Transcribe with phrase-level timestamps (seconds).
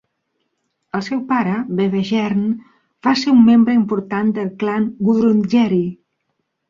[0.99, 1.51] El seu pare,
[1.81, 2.41] Bebejern,
[3.09, 5.83] va ser un membre important del clan Wurundjeri.